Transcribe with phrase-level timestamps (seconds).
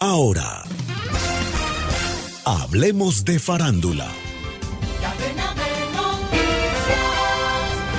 [0.00, 0.62] Ahora,
[2.44, 4.06] hablemos de farándula.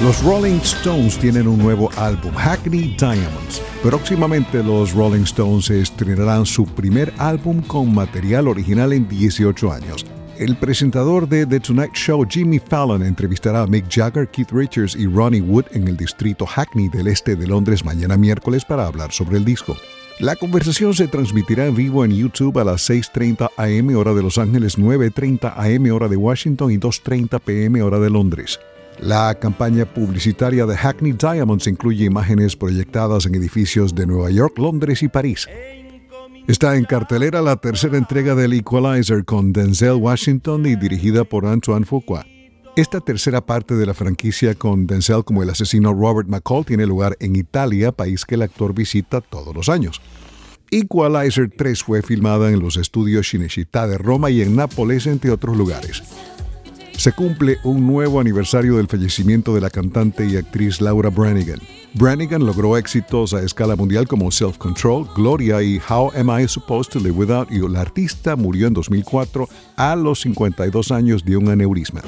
[0.02, 3.62] Los Rolling Stones tienen un nuevo álbum, Hackney Diamonds.
[3.84, 10.06] Próximamente los Rolling Stones estrenarán su primer álbum con material original en 18 años.
[10.38, 15.06] El presentador de The Tonight Show, Jimmy Fallon, entrevistará a Mick Jagger, Keith Richards y
[15.06, 19.36] Ronnie Wood en el distrito Hackney del este de Londres mañana miércoles para hablar sobre
[19.36, 19.76] el disco.
[20.20, 24.38] La conversación se transmitirá en vivo en YouTube a las 6.30 am hora de Los
[24.38, 28.60] Ángeles, 9.30 am hora de Washington y 2.30 pm hora de Londres.
[29.00, 35.04] La campaña publicitaria de Hackney Diamonds incluye imágenes proyectadas en edificios de Nueva York, Londres
[35.04, 35.48] y París.
[36.50, 41.86] Está en cartelera la tercera entrega del Equalizer con Denzel Washington y dirigida por Antoine
[41.86, 42.26] Fuqua.
[42.76, 47.18] Esta tercera parte de la franquicia con Denzel como el asesino Robert McCall tiene lugar
[47.20, 50.02] en Italia, país que el actor visita todos los años.
[50.72, 55.58] Equalizer 3 fue filmada en los estudios Cinecittà de Roma y en Nápoles, entre otros
[55.58, 56.04] lugares
[57.00, 61.62] se cumple un nuevo aniversario del fallecimiento de la cantante y actriz Laura Branigan.
[61.94, 66.92] Branigan logró éxitos a escala mundial como Self Control, Gloria y How Am I Supposed
[66.92, 67.70] to Live Without You.
[67.70, 69.48] La artista murió en 2004
[69.78, 72.02] a los 52 años de un aneurisma.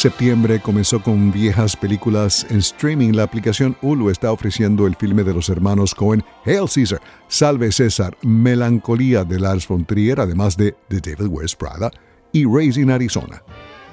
[0.00, 3.12] Septiembre comenzó con viejas películas en streaming.
[3.12, 8.16] La aplicación Hulu está ofreciendo el filme de los hermanos Cohen, Hail Caesar, Salve César,
[8.22, 11.90] Melancolía de Lars von Trier, además de The Devil Wears Prada
[12.32, 13.42] y Raising Arizona.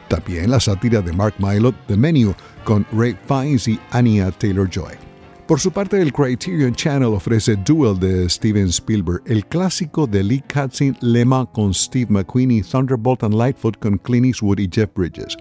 [0.07, 2.33] También la sátira de Mark Mylod, The Menu,
[2.63, 5.06] con Ray Fiennes y Anya Taylor-Joy.
[5.47, 10.43] Por su parte, el Criterion Channel ofrece Duel de Steven Spielberg, el clásico de Lee
[10.45, 15.37] Katzin, Lema con Steve McQueen y Thunderbolt and Lightfoot con Clint Eastwood y Jeff Bridges.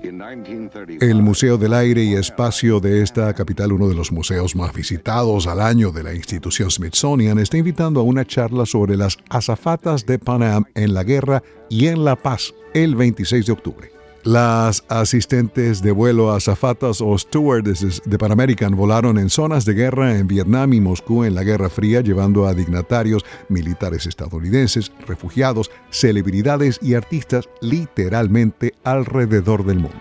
[1.00, 5.48] El Museo del Aire y Espacio de esta capital, uno de los museos más visitados
[5.48, 10.20] al año de la institución Smithsonian, está invitando a una charla sobre las azafatas de
[10.20, 13.95] Pan en la guerra y en la paz el 26 de octubre.
[14.26, 20.18] Las asistentes de vuelo azafatas o stewardesses de Pan American volaron en zonas de guerra
[20.18, 26.80] en Vietnam y Moscú en la Guerra Fría, llevando a dignatarios, militares estadounidenses, refugiados, celebridades
[26.82, 30.00] y artistas literalmente alrededor del mundo.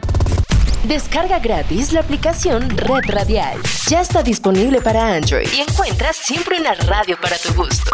[0.87, 3.59] Descarga gratis la aplicación Red Radial.
[3.87, 7.91] Ya está disponible para Android y encuentras siempre una radio para tu gusto.